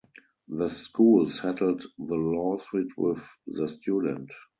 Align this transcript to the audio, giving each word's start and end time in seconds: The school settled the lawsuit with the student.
The 0.47 0.67
school 0.69 1.27
settled 1.29 1.83
the 1.99 2.15
lawsuit 2.15 2.87
with 2.97 3.23
the 3.45 3.67
student. 3.69 4.31